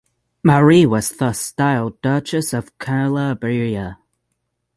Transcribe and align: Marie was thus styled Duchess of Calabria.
Marie 0.43 0.83
was 0.87 1.11
thus 1.11 1.39
styled 1.39 2.01
Duchess 2.01 2.53
of 2.53 2.75
Calabria. 2.79 3.99